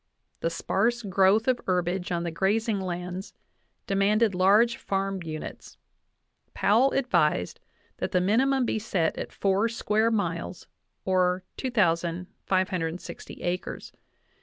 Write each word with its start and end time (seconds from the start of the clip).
The 0.39 0.49
sparse 0.49 1.03
growth 1.03 1.47
of 1.47 1.61
herbage 1.67 2.11
on 2.11 2.23
the 2.23 2.31
grazing 2.31 2.79
lands 2.81 3.35
demanded 3.85 4.33
large 4.33 4.77
farm 4.77 5.21
units; 5.21 5.77
Powell 6.55 6.89
advised 6.93 7.59
that 7.97 8.11
the 8.11 8.19
minimum 8.19 8.65
be 8.65 8.79
set 8.79 9.15
at 9.19 9.31
four 9.31 9.69
square 9.69 10.09
miles, 10.09 10.65
or 11.05 11.43
2,560 11.57 13.41
acres. 13.43 13.91